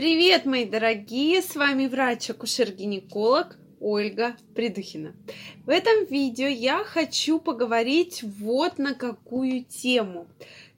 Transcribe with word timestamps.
Привет, 0.00 0.46
мои 0.46 0.64
дорогие! 0.64 1.42
С 1.42 1.56
вами 1.56 1.86
врач-акушер-гинеколог 1.86 3.58
Ольга 3.80 4.34
Придухина. 4.54 5.14
В 5.66 5.68
этом 5.68 6.06
видео 6.06 6.46
я 6.46 6.82
хочу 6.84 7.38
поговорить 7.38 8.22
вот 8.22 8.78
на 8.78 8.94
какую 8.94 9.62
тему. 9.64 10.26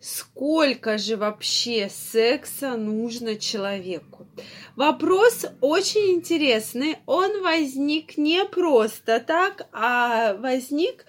Сколько 0.00 0.98
же 0.98 1.16
вообще 1.16 1.88
секса 1.88 2.77
нужно 2.77 3.37
человеку? 3.37 4.27
Вопрос 4.74 5.46
очень 5.60 6.14
интересный. 6.14 6.96
Он 7.06 7.44
возник 7.44 8.18
не 8.18 8.44
просто 8.44 9.20
так, 9.20 9.68
а 9.70 10.34
возник 10.34 11.06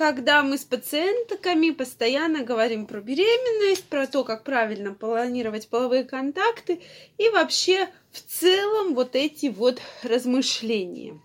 когда 0.00 0.42
мы 0.42 0.56
с 0.56 0.64
пациентками 0.64 1.72
постоянно 1.72 2.42
говорим 2.42 2.86
про 2.86 3.02
беременность, 3.02 3.84
про 3.84 4.06
то, 4.06 4.24
как 4.24 4.44
правильно 4.44 4.94
планировать 4.94 5.68
половые 5.68 6.04
контакты 6.04 6.80
и 7.18 7.28
вообще 7.28 7.86
в 8.10 8.22
целом 8.22 8.94
вот 8.94 9.14
эти 9.14 9.48
вот 9.48 9.78
размышления. 10.02 11.20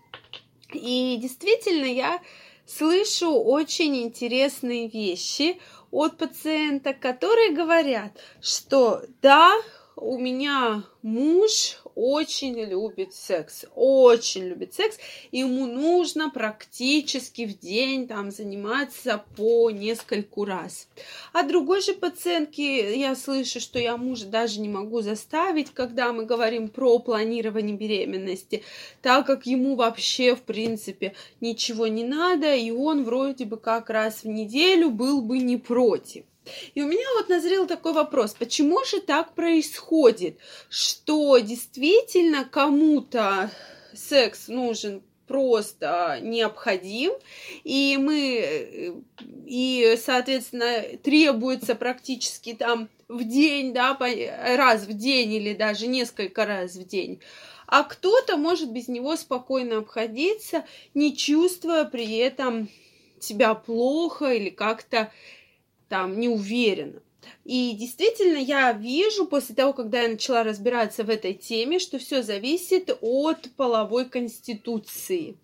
И 0.74 1.16
действительно, 1.16 1.86
я 1.86 2.20
слышу 2.66 3.30
очень 3.30 3.96
интересные 3.96 4.88
вещи 4.90 5.58
от 5.90 6.18
пациенток, 6.18 7.00
которые 7.00 7.52
говорят, 7.52 8.12
что 8.42 9.00
да, 9.22 9.54
у 9.96 10.18
меня 10.18 10.82
муж 11.00 11.78
очень 11.96 12.60
любит 12.60 13.14
секс, 13.14 13.64
очень 13.74 14.44
любит 14.44 14.74
секс, 14.74 14.98
и 15.32 15.38
ему 15.38 15.66
нужно 15.66 16.30
практически 16.30 17.46
в 17.46 17.58
день 17.58 18.06
там 18.06 18.30
заниматься 18.30 19.24
по 19.36 19.70
нескольку 19.70 20.44
раз. 20.44 20.88
А 21.32 21.42
другой 21.42 21.80
же 21.80 21.94
пациентки 21.94 22.60
я 22.96 23.16
слышу, 23.16 23.60
что 23.60 23.78
я 23.78 23.96
мужа 23.96 24.26
даже 24.26 24.60
не 24.60 24.68
могу 24.68 25.00
заставить, 25.00 25.70
когда 25.70 26.12
мы 26.12 26.26
говорим 26.26 26.68
про 26.68 26.98
планирование 26.98 27.74
беременности, 27.74 28.62
так 29.00 29.26
как 29.26 29.46
ему 29.46 29.74
вообще 29.74 30.36
в 30.36 30.42
принципе 30.42 31.14
ничего 31.40 31.86
не 31.86 32.04
надо, 32.04 32.54
и 32.54 32.70
он 32.70 33.04
вроде 33.04 33.46
бы 33.46 33.56
как 33.56 33.88
раз 33.88 34.22
в 34.22 34.28
неделю 34.28 34.90
был 34.90 35.22
бы 35.22 35.38
не 35.38 35.56
против. 35.56 36.24
И 36.74 36.82
у 36.82 36.86
меня 36.86 37.04
вот 37.16 37.28
назрел 37.28 37.66
такой 37.66 37.92
вопрос, 37.92 38.34
почему 38.34 38.84
же 38.84 39.00
так 39.00 39.34
происходит, 39.34 40.38
что 40.68 41.38
действительно 41.38 42.44
кому-то 42.44 43.50
секс 43.94 44.48
нужен 44.48 45.02
просто 45.26 46.18
необходим, 46.22 47.12
и 47.64 47.96
мы, 47.98 49.02
и, 49.44 49.98
соответственно, 50.00 50.82
требуется 51.02 51.74
практически 51.74 52.54
там 52.54 52.88
в 53.08 53.24
день, 53.24 53.72
да, 53.72 53.96
раз 54.56 54.82
в 54.82 54.92
день 54.92 55.32
или 55.32 55.52
даже 55.52 55.88
несколько 55.88 56.44
раз 56.46 56.76
в 56.76 56.86
день, 56.86 57.20
а 57.66 57.82
кто-то 57.82 58.36
может 58.36 58.70
без 58.70 58.86
него 58.88 59.16
спокойно 59.16 59.78
обходиться, 59.78 60.64
не 60.94 61.16
чувствуя 61.16 61.84
при 61.84 62.18
этом 62.18 62.68
себя 63.18 63.54
плохо 63.54 64.26
или 64.26 64.50
как-то 64.50 65.10
там 65.88 66.18
не 66.18 66.28
уверена. 66.28 67.00
И 67.44 67.76
действительно, 67.78 68.38
я 68.38 68.72
вижу 68.72 69.26
после 69.26 69.54
того, 69.54 69.72
когда 69.72 70.02
я 70.02 70.08
начала 70.08 70.42
разбираться 70.42 71.04
в 71.04 71.10
этой 71.10 71.32
теме, 71.32 71.78
что 71.78 71.98
все 71.98 72.22
зависит 72.22 72.96
от 73.00 73.48
половой 73.56 74.06
конституции. 74.06 75.36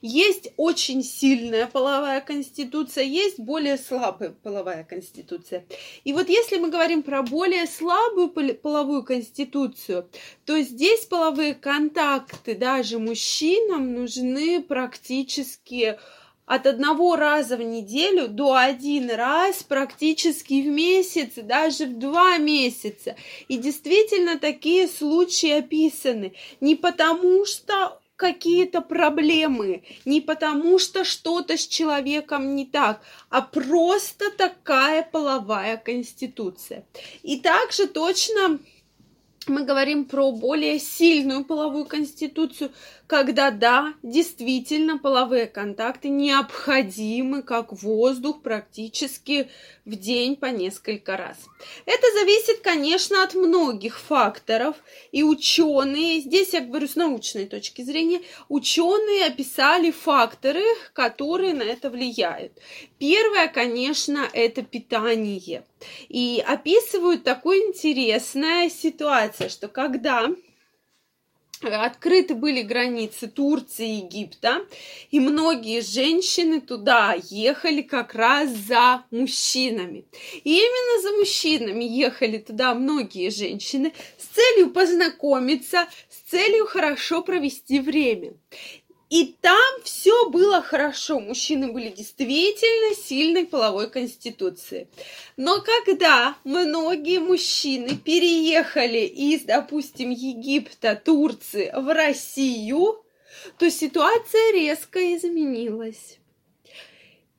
Есть 0.00 0.52
очень 0.56 1.02
сильная 1.02 1.66
половая 1.66 2.20
конституция, 2.20 3.04
есть 3.04 3.38
более 3.38 3.76
слабая 3.76 4.30
половая 4.42 4.84
конституция. 4.84 5.66
И 6.04 6.12
вот 6.12 6.28
если 6.28 6.56
мы 6.56 6.70
говорим 6.70 7.02
про 7.02 7.22
более 7.22 7.66
слабую 7.66 8.28
половую 8.28 9.02
конституцию, 9.02 10.08
то 10.46 10.58
здесь 10.60 11.04
половые 11.04 11.54
контакты 11.54 12.54
даже 12.54 12.98
мужчинам 12.98 13.92
нужны 13.92 14.62
практически 14.62 15.98
от 16.46 16.66
одного 16.66 17.16
раза 17.16 17.56
в 17.56 17.62
неделю 17.62 18.28
до 18.28 18.54
один 18.54 19.10
раз 19.10 19.62
практически 19.62 20.62
в 20.62 20.66
месяц, 20.66 21.34
даже 21.36 21.86
в 21.86 21.98
два 21.98 22.38
месяца. 22.38 23.16
И 23.48 23.56
действительно 23.56 24.38
такие 24.38 24.88
случаи 24.88 25.50
описаны. 25.50 26.32
Не 26.60 26.74
потому 26.74 27.44
что 27.46 28.00
какие-то 28.20 28.82
проблемы, 28.82 29.82
не 30.04 30.20
потому 30.20 30.78
что 30.78 31.04
что-то 31.04 31.56
с 31.56 31.66
человеком 31.66 32.54
не 32.54 32.66
так, 32.66 33.00
а 33.30 33.40
просто 33.40 34.30
такая 34.30 35.02
половая 35.02 35.78
конституция. 35.78 36.84
И 37.22 37.40
также 37.40 37.86
точно 37.86 38.58
мы 39.50 39.64
говорим 39.64 40.04
про 40.06 40.32
более 40.32 40.78
сильную 40.78 41.44
половую 41.44 41.84
конституцию, 41.84 42.70
когда 43.06 43.50
да, 43.50 43.94
действительно 44.02 44.98
половые 44.98 45.46
контакты 45.46 46.08
необходимы, 46.08 47.42
как 47.42 47.72
воздух, 47.72 48.40
практически 48.40 49.50
в 49.84 49.96
день 49.96 50.36
по 50.36 50.46
несколько 50.46 51.16
раз. 51.16 51.36
Это 51.86 52.06
зависит, 52.14 52.60
конечно, 52.60 53.22
от 53.24 53.34
многих 53.34 53.98
факторов, 53.98 54.76
и 55.10 55.22
ученые, 55.22 56.20
здесь 56.20 56.52
я 56.52 56.60
говорю 56.60 56.86
с 56.86 56.96
научной 56.96 57.46
точки 57.46 57.82
зрения, 57.82 58.20
ученые 58.48 59.26
описали 59.26 59.90
факторы, 59.90 60.62
которые 60.92 61.54
на 61.54 61.62
это 61.62 61.90
влияют. 61.90 62.52
Первое, 62.98 63.48
конечно, 63.48 64.28
это 64.32 64.62
питание. 64.62 65.64
И 66.08 66.42
описывают 66.46 67.24
такую 67.24 67.68
интересная 67.68 68.68
ситуация, 68.68 69.48
что 69.48 69.68
когда 69.68 70.30
открыты 71.62 72.34
были 72.34 72.62
границы 72.62 73.28
Турции 73.28 73.88
и 73.88 74.04
Египта, 74.04 74.66
и 75.10 75.20
многие 75.20 75.82
женщины 75.82 76.60
туда 76.60 77.16
ехали 77.30 77.82
как 77.82 78.14
раз 78.14 78.50
за 78.50 79.04
мужчинами. 79.10 80.04
И 80.44 80.54
именно 80.56 81.02
за 81.02 81.12
мужчинами 81.18 81.84
ехали 81.84 82.38
туда 82.38 82.74
многие 82.74 83.30
женщины 83.30 83.92
с 84.18 84.24
целью 84.34 84.70
познакомиться, 84.70 85.86
с 86.08 86.30
целью 86.30 86.66
хорошо 86.66 87.22
провести 87.22 87.80
время. 87.80 88.34
И 89.10 89.34
там 89.40 89.82
все 89.82 90.30
было 90.30 90.62
хорошо. 90.62 91.18
Мужчины 91.18 91.72
были 91.72 91.88
действительно 91.88 92.94
сильной 92.94 93.44
половой 93.44 93.90
конституции. 93.90 94.88
Но 95.36 95.60
когда 95.60 96.36
многие 96.44 97.18
мужчины 97.18 97.96
переехали 97.96 99.00
из, 99.00 99.42
допустим, 99.42 100.10
Египта, 100.10 100.94
Турции 100.94 101.72
в 101.74 101.92
Россию, 101.92 103.04
то 103.58 103.68
ситуация 103.68 104.52
резко 104.52 105.16
изменилась. 105.16 106.18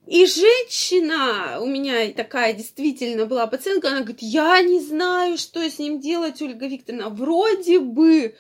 И 0.08 0.26
женщина, 0.26 1.59
у 1.62 1.68
меня 1.68 2.12
такая 2.12 2.53
действительно 2.53 3.26
была 3.26 3.48
пациентка, 3.48 3.90
она 3.90 4.00
говорит, 4.00 4.22
я 4.22 4.62
не 4.62 4.82
знаю, 4.82 5.38
что 5.38 5.62
с 5.62 5.80
ним 5.80 6.02
делать, 6.02 6.42
Ольга 6.42 6.68
Викторовна. 6.68 7.08
Вроде 7.09 7.80
бы 7.80 8.36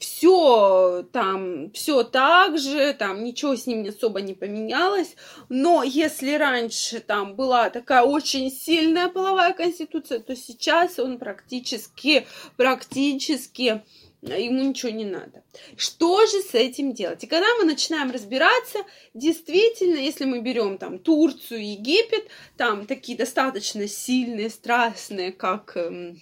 все 0.00 1.06
там, 1.12 1.70
все 1.72 2.02
так 2.02 2.58
же, 2.58 2.92
там 2.94 3.24
ничего 3.24 3.56
с 3.56 3.66
ним 3.66 3.88
особо 3.88 4.20
не 4.20 4.34
поменялось, 4.34 5.16
но 5.48 5.82
если 5.82 6.34
раньше 6.34 7.00
там 7.00 7.34
была 7.34 7.70
такая 7.70 8.02
очень 8.02 8.50
сильная 8.50 9.08
половая 9.08 9.52
конституция, 9.54 10.18
то 10.20 10.36
сейчас 10.36 10.98
он 10.98 11.18
практически, 11.18 12.26
практически 12.56 13.82
ему 14.22 14.64
ничего 14.64 14.90
не 14.90 15.04
надо. 15.04 15.42
Что 15.76 16.26
же 16.26 16.40
с 16.42 16.54
этим 16.54 16.92
делать? 16.92 17.22
И 17.24 17.28
когда 17.28 17.46
мы 17.58 17.64
начинаем 17.64 18.10
разбираться, 18.10 18.80
действительно, 19.14 19.98
если 19.98 20.24
мы 20.24 20.40
берем 20.40 20.78
там 20.78 20.98
Турцию, 20.98 21.64
Египет, 21.64 22.26
там 22.56 22.86
такие 22.86 23.16
достаточно 23.16 23.86
сильные, 23.86 24.50
страстные, 24.50 25.32
как 25.32 25.76
эм, 25.76 26.20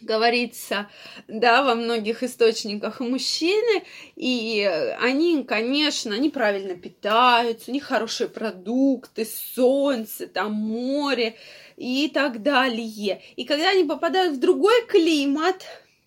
говорится, 0.00 0.88
да, 1.28 1.62
во 1.62 1.74
многих 1.74 2.22
источниках 2.22 3.00
мужчины, 3.00 3.82
и 4.16 4.62
они, 5.00 5.42
конечно, 5.44 6.14
они 6.14 6.30
правильно 6.30 6.74
питаются, 6.74 7.70
у 7.70 7.74
них 7.74 7.84
хорошие 7.84 8.28
продукты, 8.28 9.26
солнце, 9.54 10.26
там 10.26 10.52
море 10.52 11.36
и 11.76 12.08
так 12.12 12.42
далее. 12.42 13.22
И 13.36 13.44
когда 13.44 13.70
они 13.70 13.84
попадают 13.84 14.36
в 14.36 14.40
другой 14.40 14.86
климат, 14.86 15.64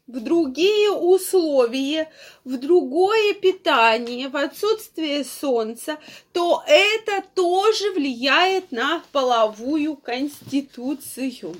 в 0.08 0.22
другие 0.22 0.92
условия, 0.92 2.10
в 2.46 2.58
другое 2.58 3.34
питание, 3.34 4.30
в 4.30 4.38
отсутствие 4.38 5.26
солнца, 5.26 5.98
то 6.32 6.64
это 6.66 7.24
тоже 7.36 7.92
влияет 7.92 8.72
на 8.72 9.04
половую 9.12 9.98
конституцию. 9.98 11.56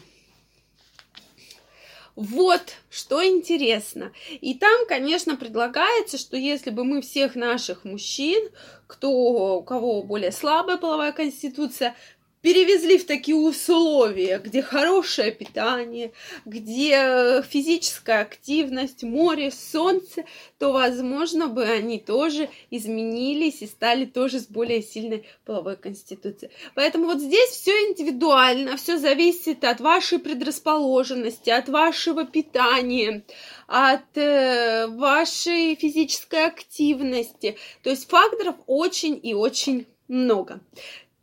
Вот, 2.18 2.74
что 2.90 3.24
интересно. 3.24 4.12
И 4.42 4.56
там, 4.56 4.88
конечно, 4.88 5.36
предлагается, 5.36 6.18
что 6.18 6.36
если 6.36 6.72
бы 6.72 6.84
мы 6.84 7.04
всех 7.04 7.36
наших 7.36 7.86
мужчин, 7.86 8.50
кто, 8.88 9.12
у 9.12 9.62
кого 9.62 10.02
более 10.02 10.32
слабая 10.32 10.78
половая 10.78 11.12
конституция, 11.12 11.96
перевезли 12.42 12.98
в 12.98 13.06
такие 13.06 13.36
условия, 13.36 14.40
где 14.40 14.62
хорошее 14.62 15.32
питание, 15.32 16.12
где 16.46 17.44
физическая 17.50 18.22
активность, 18.22 19.04
море, 19.04 19.52
солнце, 19.52 20.26
то, 20.60 20.72
возможно, 20.72 21.48
бы 21.48 21.64
они 21.64 22.00
тоже 22.00 22.50
изменились 22.70 23.62
и 23.62 23.68
стали 23.68 24.06
тоже 24.06 24.40
с 24.40 24.48
более 24.48 24.82
сильной 24.82 25.26
половой 25.46 25.78
конституцией. 25.78 26.52
Поэтому 26.76 27.06
вот 27.06 27.20
здесь 27.20 27.50
все 27.50 27.72
индивидуально, 27.72 28.78
все 28.78 28.98
зависит 28.98 29.64
от 29.64 29.82
вашей 29.82 30.20
предрасположенности, 30.20 31.50
от 31.50 31.70
вашего 31.70 32.26
питания, 32.26 33.24
от 33.68 34.16
э, 34.18 34.88
вашей 34.88 35.76
физической 35.76 36.46
активности. 36.46 37.58
То 37.84 37.90
есть 37.90 38.10
факторов 38.10 38.56
очень 38.68 39.20
и 39.22 39.34
очень 39.34 39.88
много. 40.08 40.62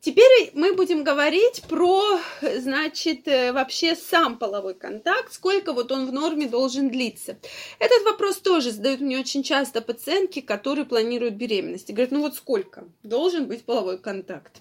Теперь 0.04 0.50
мы 0.52 0.74
будем 0.74 1.02
говорить 1.02 1.62
про, 1.66 2.20
значит, 2.42 3.26
э, 3.26 3.54
вообще 3.54 3.96
сам 3.96 4.36
половой 4.36 4.74
контакт, 4.74 5.32
сколько 5.32 5.72
вот 5.72 5.90
он 5.92 6.06
в 6.06 6.12
норме 6.12 6.46
должен 6.46 6.90
длиться. 6.90 7.38
Этот 7.78 8.04
вопрос 8.04 8.36
тоже 8.36 8.70
задают 8.70 9.00
мне 9.00 9.18
очень 9.18 9.42
часто 9.42 9.80
пациентки, 9.80 10.42
которые 10.42 10.84
планируют 10.84 11.36
беременность. 11.36 11.88
И 11.88 11.94
говорят, 11.94 12.12
ну 12.12 12.20
вот 12.20 12.34
сколько 12.34 12.84
должен 13.02 13.46
быть 13.46 13.64
половой 13.64 13.96
контакт? 13.96 14.60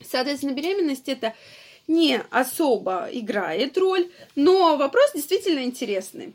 Соответственно, 0.00 0.52
беременность 0.52 1.08
это 1.08 1.34
не 1.88 2.22
особо 2.30 3.08
играет 3.10 3.76
роль, 3.76 4.08
но 4.36 4.76
вопрос 4.76 5.14
действительно 5.14 5.64
интересный. 5.64 6.32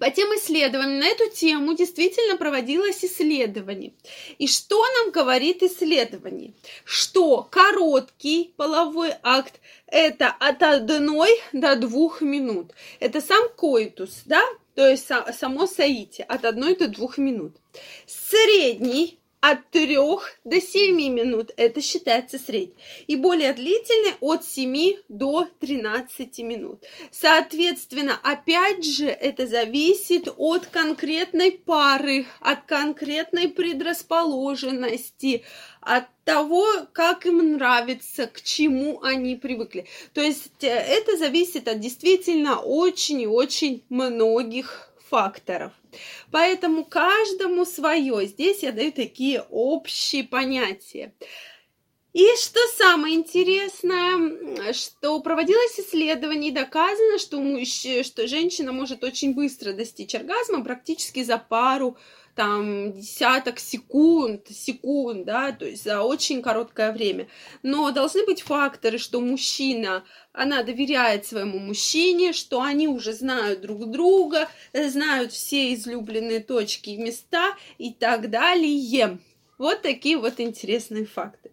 По 0.00 0.10
тем 0.10 0.28
исследованиям 0.30 0.98
на 0.98 1.06
эту 1.06 1.30
тему 1.30 1.74
действительно 1.74 2.36
проводилось 2.36 3.04
исследование. 3.04 3.92
И 4.38 4.46
что 4.46 4.84
нам 4.98 5.10
говорит 5.10 5.62
исследование? 5.62 6.52
Что 6.84 7.42
короткий 7.42 8.52
половой 8.56 9.12
акт 9.22 9.60
это 9.86 10.28
от 10.28 10.62
одной 10.62 11.30
до 11.52 11.76
двух 11.76 12.20
минут. 12.20 12.72
Это 13.00 13.20
сам 13.20 13.48
коитус, 13.56 14.22
да? 14.24 14.42
То 14.74 14.86
есть 14.86 15.08
само 15.38 15.66
соитие 15.66 16.26
от 16.26 16.44
одной 16.44 16.76
до 16.76 16.88
двух 16.88 17.18
минут. 17.18 17.56
Средний 18.06 19.18
от 19.50 19.70
3 19.70 19.96
до 20.44 20.60
7 20.60 20.96
минут. 21.12 21.50
Это 21.56 21.80
считается 21.80 22.38
средний. 22.38 22.76
И 23.06 23.16
более 23.16 23.52
длительный 23.52 24.14
от 24.20 24.44
7 24.44 24.96
до 25.08 25.48
13 25.60 26.38
минут. 26.40 26.84
Соответственно, 27.10 28.18
опять 28.22 28.84
же, 28.84 29.06
это 29.06 29.46
зависит 29.46 30.28
от 30.36 30.66
конкретной 30.66 31.52
пары, 31.52 32.26
от 32.40 32.64
конкретной 32.66 33.48
предрасположенности, 33.48 35.44
от 35.80 36.04
того, 36.24 36.66
как 36.92 37.26
им 37.26 37.52
нравится, 37.52 38.26
к 38.26 38.42
чему 38.42 39.00
они 39.02 39.36
привыкли. 39.36 39.86
То 40.12 40.20
есть 40.20 40.64
э, 40.64 40.68
это 40.68 41.16
зависит 41.16 41.68
от 41.68 41.78
действительно 41.78 42.58
очень 42.58 43.20
и 43.20 43.26
очень 43.28 43.84
многих 43.88 44.90
факторов. 45.08 45.72
Поэтому 46.30 46.84
каждому 46.84 47.64
свое. 47.64 48.26
Здесь 48.26 48.62
я 48.62 48.72
даю 48.72 48.92
такие 48.92 49.44
общие 49.50 50.24
понятия. 50.24 51.12
И 52.16 52.24
что 52.40 52.60
самое 52.78 53.14
интересное, 53.14 54.72
что 54.72 55.20
проводилось 55.20 55.78
исследование, 55.78 56.50
и 56.50 56.54
доказано, 56.54 57.18
что, 57.18 57.38
мужч... 57.38 57.86
что 58.06 58.26
женщина 58.26 58.72
может 58.72 59.04
очень 59.04 59.34
быстро 59.34 59.74
достичь 59.74 60.14
оргазма 60.14 60.64
практически 60.64 61.22
за 61.22 61.36
пару 61.36 61.98
там 62.36 62.92
десяток 62.92 63.58
секунд, 63.58 64.46
секунд, 64.48 65.24
да, 65.24 65.52
то 65.52 65.64
есть 65.64 65.82
за 65.82 66.02
очень 66.02 66.42
короткое 66.42 66.92
время. 66.92 67.28
Но 67.62 67.90
должны 67.90 68.24
быть 68.26 68.42
факторы, 68.42 68.98
что 68.98 69.20
мужчина, 69.20 70.04
она 70.32 70.62
доверяет 70.62 71.24
своему 71.24 71.58
мужчине, 71.58 72.34
что 72.34 72.60
они 72.60 72.88
уже 72.88 73.14
знают 73.14 73.62
друг 73.62 73.90
друга, 73.90 74.48
знают 74.72 75.32
все 75.32 75.72
излюбленные 75.74 76.40
точки 76.40 76.90
и 76.90 76.98
места 76.98 77.56
и 77.78 77.90
так 77.92 78.28
далее. 78.28 79.18
Вот 79.56 79.80
такие 79.80 80.18
вот 80.18 80.38
интересные 80.38 81.06
факты. 81.06 81.50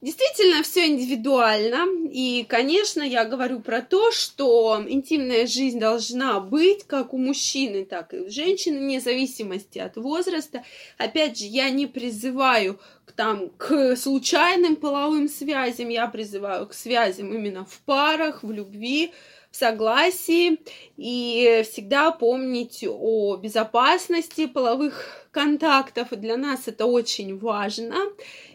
Действительно, 0.00 0.62
все 0.62 0.86
индивидуально. 0.86 1.86
И, 2.12 2.44
конечно, 2.48 3.02
я 3.02 3.24
говорю 3.24 3.58
про 3.60 3.82
то, 3.82 4.12
что 4.12 4.80
интимная 4.86 5.44
жизнь 5.48 5.80
должна 5.80 6.38
быть 6.38 6.84
как 6.86 7.12
у 7.12 7.18
мужчины, 7.18 7.84
так 7.84 8.14
и 8.14 8.20
у 8.20 8.30
женщины, 8.30 8.78
вне 8.78 9.00
зависимости 9.00 9.80
от 9.80 9.96
возраста. 9.96 10.62
Опять 10.98 11.40
же, 11.40 11.46
я 11.46 11.70
не 11.70 11.88
призываю 11.88 12.78
к, 13.06 13.12
там, 13.12 13.50
к 13.50 13.96
случайным 13.96 14.76
половым 14.76 15.28
связям, 15.28 15.88
я 15.88 16.06
призываю 16.06 16.68
к 16.68 16.74
связям 16.74 17.34
именно 17.34 17.64
в 17.64 17.80
парах, 17.80 18.44
в 18.44 18.52
любви, 18.52 19.12
в 19.50 19.56
согласии. 19.56 20.60
И 20.96 21.64
всегда 21.70 22.10
помнить 22.10 22.84
о 22.88 23.36
безопасности 23.36 24.46
половых 24.46 25.28
контактов. 25.30 26.08
Для 26.10 26.36
нас 26.36 26.66
это 26.66 26.86
очень 26.86 27.38
важно 27.38 27.96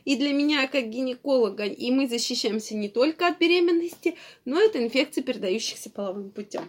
и 0.05 0.15
для 0.17 0.33
меня 0.33 0.67
как 0.67 0.89
гинеколога, 0.89 1.63
и 1.63 1.91
мы 1.91 2.07
защищаемся 2.07 2.75
не 2.75 2.89
только 2.89 3.27
от 3.27 3.39
беременности, 3.39 4.15
но 4.45 4.61
и 4.61 4.67
от 4.67 4.75
инфекций, 4.75 5.23
передающихся 5.23 5.89
половым 5.89 6.29
путем. 6.31 6.63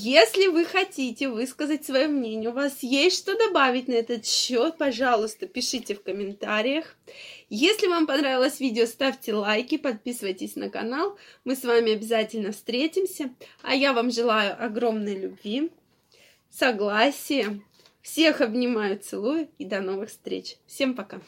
Если 0.00 0.46
вы 0.46 0.64
хотите 0.64 1.28
высказать 1.28 1.84
свое 1.84 2.06
мнение, 2.06 2.50
у 2.50 2.52
вас 2.52 2.84
есть 2.84 3.18
что 3.18 3.36
добавить 3.36 3.88
на 3.88 3.94
этот 3.94 4.24
счет, 4.24 4.78
пожалуйста, 4.78 5.48
пишите 5.48 5.96
в 5.96 6.04
комментариях. 6.04 6.96
Если 7.50 7.88
вам 7.88 8.06
понравилось 8.06 8.60
видео, 8.60 8.86
ставьте 8.86 9.34
лайки, 9.34 9.76
подписывайтесь 9.76 10.54
на 10.54 10.70
канал. 10.70 11.18
Мы 11.42 11.56
с 11.56 11.64
вами 11.64 11.94
обязательно 11.94 12.52
встретимся. 12.52 13.34
А 13.62 13.74
я 13.74 13.92
вам 13.92 14.12
желаю 14.12 14.64
огромной 14.64 15.18
любви, 15.18 15.72
согласия. 16.48 17.60
Всех 18.00 18.40
обнимаю, 18.40 19.00
целую 19.00 19.48
и 19.58 19.64
до 19.64 19.80
новых 19.80 20.10
встреч. 20.10 20.58
Всем 20.68 20.94
пока. 20.94 21.20